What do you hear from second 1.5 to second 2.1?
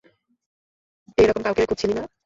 খুঁজছিলি না?